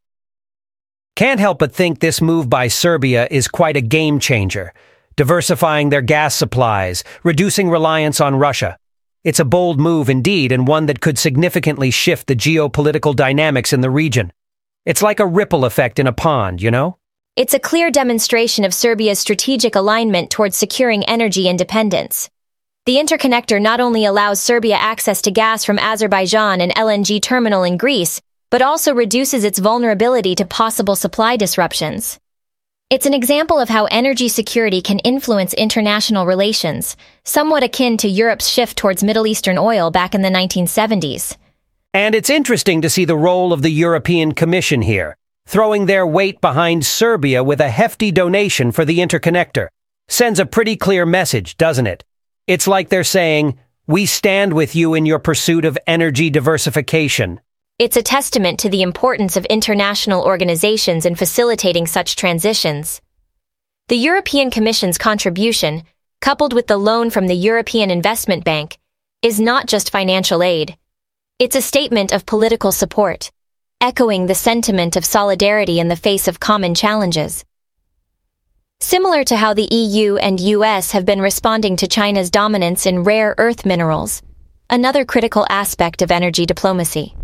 Can't 1.17 1.41
help 1.41 1.59
but 1.59 1.75
think 1.75 1.99
this 1.99 2.21
move 2.21 2.49
by 2.49 2.69
Serbia 2.69 3.27
is 3.29 3.49
quite 3.49 3.77
a 3.77 3.81
game 3.81 4.21
changer, 4.21 4.73
diversifying 5.17 5.89
their 5.89 6.01
gas 6.01 6.37
supplies, 6.37 7.03
reducing 7.25 7.69
reliance 7.71 8.21
on 8.21 8.37
Russia, 8.37 8.77
it's 9.23 9.41
a 9.41 9.45
bold 9.45 9.79
move 9.79 10.09
indeed, 10.09 10.53
and 10.53 10.67
one 10.67 10.87
that 10.87 11.01
could 11.01 11.19
significantly 11.19 11.91
shift 11.91 12.27
the 12.27 12.37
geopolitical 12.37 13.15
dynamics 13.15 13.73
in 13.73 13.81
the 13.81 13.91
region. 13.91 14.33
It's 14.87 15.03
like 15.03 15.21
a 15.21 15.27
ripple 15.27 15.65
effect 15.65 15.99
in 15.99 16.07
a 16.07 16.13
pond, 16.13 16.63
you 16.63 16.71
know? 16.71 16.97
It's 17.37 17.55
a 17.55 17.61
clear 17.61 17.91
demonstration 17.91 18.65
of 18.65 18.75
Serbia's 18.75 19.19
strategic 19.19 19.77
alignment 19.77 20.31
towards 20.31 20.57
securing 20.57 21.05
energy 21.05 21.49
independence. 21.49 22.31
The 22.87 22.97
interconnector 22.97 23.61
not 23.61 23.79
only 23.79 24.07
allows 24.07 24.41
Serbia 24.41 24.77
access 24.77 25.21
to 25.23 25.31
gas 25.31 25.65
from 25.65 25.79
Azerbaijan 25.79 26.61
and 26.61 26.75
LNG 26.75 27.21
terminal 27.21 27.63
in 27.63 27.77
Greece, 27.77 28.21
but 28.51 28.63
also 28.63 28.95
reduces 28.95 29.45
its 29.45 29.59
vulnerability 29.59 30.35
to 30.35 30.47
possible 30.47 30.97
supply 30.97 31.37
disruptions. 31.37 32.19
It's 32.91 33.07
an 33.07 33.15
example 33.15 33.61
of 33.61 33.69
how 33.69 33.85
energy 33.85 34.29
security 34.29 34.83
can 34.83 34.99
influence 34.99 35.55
international 35.55 36.27
relations, 36.27 36.97
somewhat 37.23 37.63
akin 37.63 37.97
to 37.99 38.09
Europe's 38.09 38.49
shift 38.49 38.77
towards 38.77 39.05
Middle 39.05 39.29
Eastern 39.29 39.59
oil 39.59 39.93
back 39.93 40.13
in 40.13 40.23
the 40.23 40.29
1970s. 40.29 41.37
And 41.95 42.17
it's 42.17 42.29
interesting 42.29 42.83
to 42.83 42.91
see 42.91 43.05
the 43.05 43.17
role 43.17 43.53
of 43.53 43.63
the 43.63 43.71
European 43.71 44.33
Commission 44.33 44.83
here, 44.83 45.17
throwing 45.47 45.87
their 45.87 46.05
weight 46.05 46.41
behind 46.41 46.85
Serbia 46.85 47.45
with 47.45 47.61
a 47.61 47.71
hefty 47.71 48.11
donation 48.11 48.73
for 48.73 48.85
the 48.85 48.99
interconnector. 48.99 49.69
Sends 50.09 50.41
a 50.41 50.45
pretty 50.45 50.75
clear 50.75 51.07
message, 51.07 51.57
doesn't 51.57 51.87
it? 51.87 52.03
It's 52.49 52.67
like 52.67 52.89
they're 52.89 53.05
saying, 53.05 53.57
we 53.87 54.05
stand 54.05 54.53
with 54.53 54.75
you 54.75 54.95
in 54.95 55.07
your 55.07 55.21
pursuit 55.21 55.65
of 55.65 55.79
energy 55.87 56.29
diversification. 56.29 57.41
It's 57.81 57.97
a 57.97 58.03
testament 58.03 58.61
to 58.61 58.69
the 58.69 58.83
importance 58.83 59.39
of 59.39 59.47
international 59.47 60.23
organizations 60.23 61.07
in 61.07 61.15
facilitating 61.15 61.87
such 61.87 62.15
transitions. 62.15 63.01
The 63.89 63.97
European 63.97 64.51
Commission's 64.51 64.99
contribution, 64.99 65.85
coupled 66.21 66.53
with 66.53 66.67
the 66.67 66.77
loan 66.77 67.09
from 67.09 67.27
the 67.27 67.35
European 67.49 67.91
Investment 67.91 68.45
Bank, 68.45 68.77
is 69.23 69.41
not 69.41 69.67
just 69.67 69.89
financial 69.89 70.43
aid. 70.43 70.77
It's 71.39 71.57
a 71.57 71.63
statement 71.63 72.13
of 72.13 72.27
political 72.27 72.71
support, 72.71 73.31
echoing 73.81 74.27
the 74.27 74.35
sentiment 74.35 74.95
of 74.95 75.07
solidarity 75.07 75.81
in 75.81 75.89
the 75.89 75.97
face 75.97 76.29
of 76.29 76.39
common 76.39 76.75
challenges. 76.75 77.47
Similar 78.81 79.25
to 79.25 79.37
how 79.37 79.55
the 79.55 79.75
EU 79.75 80.17
and 80.17 80.39
US 80.39 80.91
have 80.91 81.07
been 81.07 81.23
responding 81.23 81.77
to 81.79 81.89
China's 81.89 82.29
dominance 82.29 82.85
in 82.85 83.05
rare 83.05 83.35
earth 83.39 83.65
minerals, 83.65 84.21
another 84.69 85.07
critical 85.07 85.47
aspect 85.49 86.03
of 86.03 86.11
energy 86.11 86.45
diplomacy. 86.45 87.15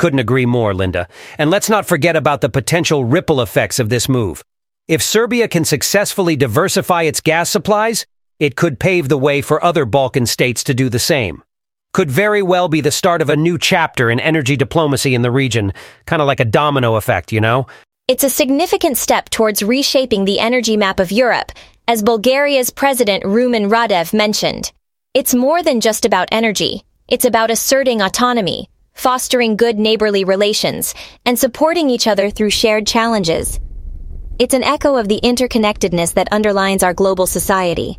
Couldn't 0.00 0.18
agree 0.18 0.46
more, 0.46 0.72
Linda. 0.72 1.06
And 1.36 1.50
let's 1.50 1.68
not 1.68 1.84
forget 1.84 2.16
about 2.16 2.40
the 2.40 2.48
potential 2.48 3.04
ripple 3.04 3.42
effects 3.42 3.78
of 3.78 3.90
this 3.90 4.08
move. 4.08 4.42
If 4.88 5.02
Serbia 5.02 5.46
can 5.46 5.66
successfully 5.66 6.36
diversify 6.36 7.02
its 7.02 7.20
gas 7.20 7.50
supplies, 7.50 8.06
it 8.38 8.56
could 8.56 8.80
pave 8.80 9.10
the 9.10 9.18
way 9.18 9.42
for 9.42 9.62
other 9.62 9.84
Balkan 9.84 10.24
states 10.24 10.64
to 10.64 10.72
do 10.72 10.88
the 10.88 10.98
same. 10.98 11.42
Could 11.92 12.10
very 12.10 12.40
well 12.40 12.66
be 12.66 12.80
the 12.80 12.90
start 12.90 13.20
of 13.20 13.28
a 13.28 13.36
new 13.36 13.58
chapter 13.58 14.08
in 14.08 14.18
energy 14.20 14.56
diplomacy 14.56 15.14
in 15.14 15.20
the 15.20 15.30
region, 15.30 15.74
kind 16.06 16.22
of 16.22 16.26
like 16.26 16.40
a 16.40 16.46
domino 16.46 16.94
effect, 16.94 17.30
you 17.30 17.42
know? 17.42 17.66
It's 18.08 18.24
a 18.24 18.30
significant 18.30 18.96
step 18.96 19.28
towards 19.28 19.62
reshaping 19.62 20.24
the 20.24 20.40
energy 20.40 20.78
map 20.78 20.98
of 20.98 21.12
Europe, 21.12 21.52
as 21.86 22.02
Bulgaria's 22.02 22.70
President 22.70 23.22
Rumen 23.24 23.68
Radev 23.68 24.14
mentioned. 24.14 24.72
It's 25.12 25.34
more 25.34 25.62
than 25.62 25.82
just 25.82 26.06
about 26.06 26.30
energy. 26.32 26.84
It's 27.06 27.26
about 27.26 27.50
asserting 27.50 28.00
autonomy, 28.00 28.70
fostering 29.00 29.56
good 29.56 29.78
neighborly 29.78 30.24
relations, 30.24 30.94
and 31.24 31.38
supporting 31.38 31.88
each 31.88 32.06
other 32.06 32.28
through 32.28 32.50
shared 32.50 32.86
challenges. 32.86 33.58
It's 34.38 34.52
an 34.52 34.62
echo 34.62 34.96
of 34.96 35.08
the 35.08 35.18
interconnectedness 35.24 36.12
that 36.14 36.28
underlines 36.30 36.82
our 36.82 36.92
global 36.92 37.26
society. 37.26 37.98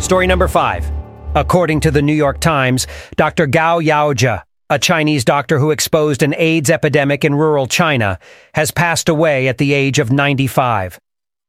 Story 0.00 0.26
number 0.26 0.48
five. 0.48 0.90
According 1.36 1.78
to 1.80 1.92
the 1.92 2.02
New 2.02 2.12
York 2.12 2.40
Times, 2.40 2.88
Dr. 3.14 3.46
Gao 3.46 3.78
Yaojie, 3.78 4.42
a 4.68 4.78
Chinese 4.80 5.24
doctor 5.24 5.60
who 5.60 5.70
exposed 5.70 6.24
an 6.24 6.34
AIDS 6.36 6.68
epidemic 6.68 7.24
in 7.24 7.36
rural 7.36 7.68
China, 7.68 8.18
has 8.54 8.72
passed 8.72 9.08
away 9.08 9.46
at 9.46 9.58
the 9.58 9.74
age 9.74 10.00
of 10.00 10.10
95. 10.10 10.98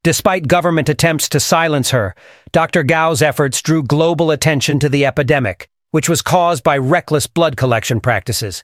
Despite 0.04 0.48
government 0.48 0.88
attempts 0.88 1.28
to 1.30 1.40
silence 1.40 1.90
her, 1.90 2.14
Dr. 2.52 2.84
Gao's 2.84 3.24
efforts 3.24 3.64
drew 3.64 3.82
global 3.82 4.30
attention 4.30 4.78
to 4.80 4.90
the 4.90 5.06
epidemic, 5.08 5.68
which 5.92 6.10
was 6.10 6.22
caused 6.22 6.64
by 6.64 6.78
reckless 6.78 7.28
blood 7.28 7.58
collection 7.58 8.00
practices. 8.00 8.64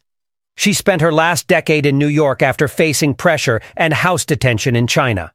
She 0.58 0.74
spent 0.74 1.02
her 1.02 1.12
last 1.12 1.48
decade 1.48 1.86
in 1.86 1.98
New 1.98 2.08
York 2.08 2.42
after 2.42 2.68
facing 2.68 3.14
pressure 3.14 3.62
and 3.76 3.94
house 3.94 4.26
detention 4.26 4.76
in 4.76 4.88
China. 4.88 5.34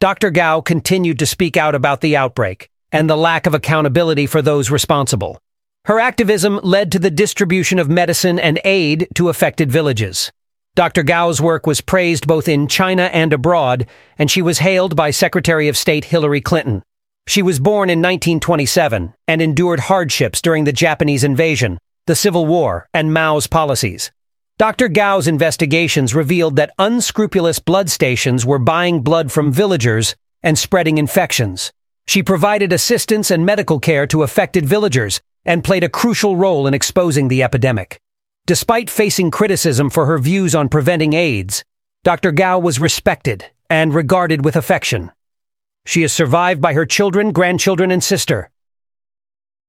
Dr. 0.00 0.30
Gao 0.30 0.60
continued 0.60 1.18
to 1.18 1.26
speak 1.26 1.56
out 1.56 1.74
about 1.74 2.00
the 2.00 2.16
outbreak 2.16 2.70
and 2.90 3.08
the 3.08 3.16
lack 3.16 3.46
of 3.46 3.54
accountability 3.54 4.26
for 4.26 4.42
those 4.42 4.70
responsible. 4.70 5.40
Her 5.84 6.00
activism 6.00 6.60
led 6.62 6.92
to 6.92 6.98
the 6.98 7.10
distribution 7.10 7.78
of 7.78 7.88
medicine 7.88 8.38
and 8.38 8.60
aid 8.64 9.08
to 9.14 9.28
affected 9.28 9.70
villages. 9.70 10.32
Dr. 10.74 11.02
Gao's 11.02 11.40
work 11.40 11.66
was 11.66 11.80
praised 11.80 12.26
both 12.26 12.48
in 12.48 12.68
China 12.68 13.04
and 13.12 13.32
abroad, 13.32 13.86
and 14.18 14.30
she 14.30 14.40
was 14.40 14.60
hailed 14.60 14.94
by 14.94 15.10
Secretary 15.10 15.68
of 15.68 15.76
State 15.76 16.06
Hillary 16.06 16.40
Clinton. 16.40 16.82
She 17.26 17.42
was 17.42 17.60
born 17.60 17.90
in 17.90 18.00
1927 18.00 19.14
and 19.28 19.42
endured 19.42 19.80
hardships 19.80 20.42
during 20.42 20.64
the 20.64 20.72
Japanese 20.72 21.22
invasion, 21.22 21.78
the 22.06 22.16
Civil 22.16 22.46
War, 22.46 22.88
and 22.92 23.12
Mao's 23.12 23.46
policies. 23.46 24.10
Dr. 24.58 24.88
Gao's 24.88 25.26
investigations 25.26 26.14
revealed 26.14 26.56
that 26.56 26.74
unscrupulous 26.78 27.58
blood 27.58 27.88
stations 27.88 28.44
were 28.44 28.58
buying 28.58 29.00
blood 29.00 29.32
from 29.32 29.52
villagers 29.52 30.14
and 30.42 30.58
spreading 30.58 30.98
infections. 30.98 31.72
She 32.06 32.22
provided 32.22 32.72
assistance 32.72 33.30
and 33.30 33.46
medical 33.46 33.78
care 33.78 34.06
to 34.08 34.22
affected 34.22 34.66
villagers 34.66 35.20
and 35.44 35.64
played 35.64 35.84
a 35.84 35.88
crucial 35.88 36.36
role 36.36 36.66
in 36.66 36.74
exposing 36.74 37.28
the 37.28 37.42
epidemic. 37.42 38.00
Despite 38.46 38.90
facing 38.90 39.30
criticism 39.30 39.88
for 39.88 40.06
her 40.06 40.18
views 40.18 40.54
on 40.54 40.68
preventing 40.68 41.12
AIDS, 41.12 41.64
Dr. 42.02 42.32
Gao 42.32 42.58
was 42.58 42.80
respected 42.80 43.46
and 43.68 43.94
regarded 43.94 44.44
with 44.44 44.56
affection. 44.56 45.12
She 45.90 46.04
is 46.04 46.12
survived 46.12 46.60
by 46.60 46.74
her 46.74 46.86
children, 46.86 47.32
grandchildren, 47.32 47.90
and 47.90 48.00
sister. 48.00 48.48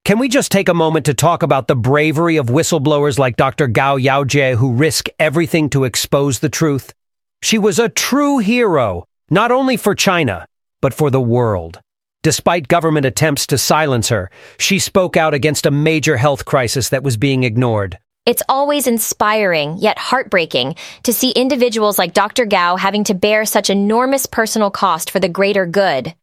Can 0.05 0.19
we 0.19 0.29
just 0.29 0.51
take 0.51 0.69
a 0.69 0.73
moment 0.75 1.07
to 1.07 1.15
talk 1.15 1.41
about 1.41 1.67
the 1.67 1.75
bravery 1.75 2.37
of 2.37 2.45
whistleblowers 2.45 3.17
like 3.17 3.37
Dr. 3.37 3.65
Gao 3.65 3.97
Yaojie 3.97 4.53
who 4.53 4.71
risk 4.71 5.07
everything 5.17 5.67
to 5.71 5.83
expose 5.83 6.37
the 6.37 6.47
truth? 6.47 6.93
She 7.41 7.57
was 7.57 7.79
a 7.79 7.89
true 7.89 8.37
hero, 8.37 9.05
not 9.31 9.49
only 9.49 9.77
for 9.77 9.95
China, 9.95 10.45
but 10.79 10.93
for 10.93 11.09
the 11.09 11.19
world. 11.19 11.79
Despite 12.21 12.67
government 12.67 13.07
attempts 13.07 13.47
to 13.47 13.57
silence 13.57 14.09
her, 14.09 14.29
she 14.59 14.77
spoke 14.77 15.17
out 15.17 15.33
against 15.33 15.65
a 15.65 15.71
major 15.71 16.17
health 16.17 16.45
crisis 16.45 16.89
that 16.89 17.01
was 17.01 17.17
being 17.17 17.43
ignored. 17.43 17.97
It's 18.23 18.43
always 18.47 18.85
inspiring, 18.85 19.77
yet 19.79 19.97
heartbreaking, 19.97 20.75
to 21.03 21.13
see 21.13 21.31
individuals 21.31 21.97
like 21.97 22.13
Dr. 22.13 22.45
Gao 22.45 22.75
having 22.75 23.03
to 23.05 23.15
bear 23.15 23.45
such 23.45 23.71
enormous 23.71 24.27
personal 24.27 24.69
cost 24.69 25.09
for 25.09 25.19
the 25.19 25.27
greater 25.27 25.65
good. 25.65 26.13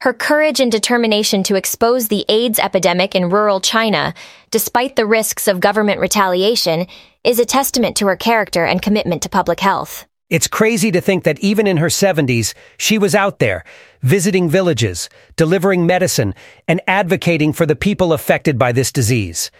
Her 0.00 0.14
courage 0.14 0.60
and 0.60 0.72
determination 0.72 1.42
to 1.42 1.56
expose 1.56 2.08
the 2.08 2.24
AIDS 2.30 2.58
epidemic 2.58 3.14
in 3.14 3.28
rural 3.28 3.60
China, 3.60 4.14
despite 4.50 4.96
the 4.96 5.04
risks 5.04 5.46
of 5.46 5.60
government 5.60 6.00
retaliation, 6.00 6.86
is 7.24 7.38
a 7.38 7.44
testament 7.44 7.98
to 7.98 8.06
her 8.06 8.16
character 8.16 8.64
and 8.64 8.80
commitment 8.80 9.20
to 9.24 9.28
public 9.28 9.60
health. 9.60 10.06
It's 10.30 10.48
crazy 10.48 10.90
to 10.92 11.02
think 11.02 11.24
that 11.24 11.40
even 11.40 11.66
in 11.66 11.76
her 11.76 11.88
70s, 11.88 12.54
she 12.78 12.96
was 12.96 13.14
out 13.14 13.38
there, 13.38 13.64
visiting 14.00 14.48
villages, 14.48 15.10
delivering 15.36 15.84
medicine, 15.84 16.34
and 16.66 16.80
advocating 16.88 17.52
for 17.52 17.66
the 17.66 17.76
people 17.76 18.14
affected 18.14 18.58
by 18.58 18.72
this 18.72 18.90
disease. 18.90 19.50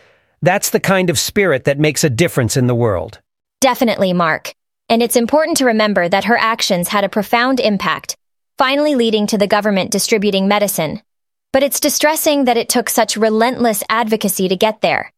That's 0.45 0.69
the 0.69 0.79
kind 0.79 1.09
of 1.09 1.19
spirit 1.19 1.65
that 1.65 1.79
makes 1.79 2.05
a 2.05 2.11
difference 2.11 2.59
in 2.59 2.67
the 2.67 2.75
world. 2.75 3.19
Definitely, 3.63 4.13
Mark. 4.13 4.55
And 4.91 5.03
it's 5.03 5.17
important 5.17 5.57
to 5.57 5.65
remember 5.65 6.07
that 6.07 6.27
her 6.27 6.37
actions 6.37 6.89
had 6.89 7.03
a 7.03 7.09
profound 7.09 7.61
impact, 7.61 8.15
finally 8.59 8.95
leading 8.95 9.27
to 9.29 9.39
the 9.39 9.47
government 9.47 9.91
distributing 9.91 10.47
medicine. 10.47 11.01
But 11.55 11.63
it's 11.63 11.81
distressing 11.81 12.45
that 12.45 12.59
it 12.59 12.69
took 12.69 12.91
such 12.91 13.17
relentless 13.17 13.83
advocacy 13.89 14.49
to 14.49 14.55
get 14.55 14.83
there. 14.83 15.11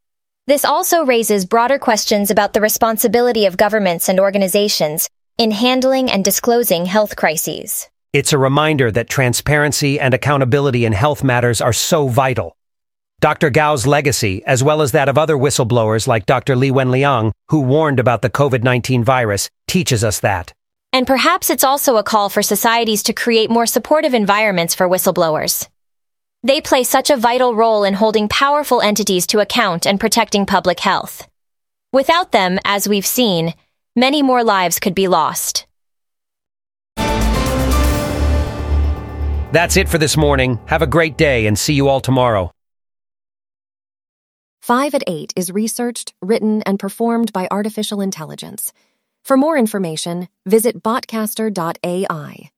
This 0.47 0.64
also 0.64 1.04
raises 1.04 1.45
broader 1.45 1.80
questions 1.80 2.30
about 2.30 2.52
the 2.52 2.61
responsibility 2.61 3.47
of 3.47 3.56
governments 3.56 4.09
and 4.09 4.21
organizations 4.21 5.11
in 5.38 5.50
handling 5.50 6.09
and 6.09 6.25
disclosing 6.25 6.87
health 6.87 7.16
crises. 7.16 7.88
It's 8.12 8.33
a 8.33 8.38
reminder 8.38 8.92
that 8.92 9.11
transparency 9.11 9.99
and 9.99 10.14
accountability 10.14 10.85
in 10.85 10.92
health 10.92 11.25
matters 11.25 11.61
are 11.61 11.73
so 11.73 12.06
vital. 12.06 12.55
Dr. 13.20 13.49
Gao's 13.49 13.87
legacy, 13.87 14.44
as 14.44 14.62
well 14.62 14.82
as 14.82 14.92
that 14.92 15.08
of 15.08 15.16
other 15.16 15.37
whistleblowers 15.37 16.06
like 16.06 16.26
Dr. 16.26 16.54
Li 16.54 16.70
Wenliang, 16.70 17.32
who 17.49 17.62
warned 17.62 17.99
about 17.99 18.20
the 18.20 18.28
COVID-19 18.28 19.04
virus, 19.04 19.49
teaches 19.66 20.04
us 20.04 20.20
that. 20.20 20.52
And 20.92 21.06
perhaps 21.06 21.49
it's 21.49 21.64
also 21.64 21.96
a 21.96 22.02
call 22.02 22.28
for 22.28 22.42
societies 22.42 23.02
to 23.04 23.14
create 23.14 23.49
more 23.49 23.66
supportive 23.66 24.12
environments 24.12 24.75
for 24.75 24.87
whistleblowers. 24.87 25.66
They 26.42 26.61
play 26.61 26.85
such 26.85 27.08
a 27.08 27.16
vital 27.16 27.54
role 27.54 27.85
in 27.85 27.94
holding 27.94 28.28
powerful 28.28 28.82
entities 28.82 29.26
to 29.28 29.40
account 29.40 29.87
and 29.87 29.99
protecting 29.99 30.44
public 30.44 30.80
health. 30.80 31.26
Without 31.92 32.32
them, 32.32 32.58
as 32.64 32.87
we've 32.87 33.06
seen, 33.06 33.54
many 33.96 34.23
more 34.23 34.44
lives 34.44 34.78
could 34.78 34.94
be 34.94 35.08
lost. 35.08 35.66
That's 39.52 39.78
it 39.78 39.88
for 39.88 39.96
this 39.96 40.18
morning. 40.18 40.58
Have 40.66 40.82
a 40.82 40.87
great 40.87 41.16
day 41.16 41.46
and 41.46 41.58
see 41.58 41.73
you 41.73 41.88
all 41.88 42.00
tomorrow. 42.00 42.50
5 44.66 44.94
at 44.96 45.04
8 45.06 45.32
is 45.37 45.52
researched, 45.52 46.12
written, 46.20 46.61
and 46.62 46.76
performed 46.76 47.32
by 47.32 47.46
artificial 47.52 48.00
intelligence. 48.00 48.73
For 49.23 49.37
more 49.37 49.56
information, 49.56 50.26
visit 50.44 50.82
botcaster.ai. 50.82 52.50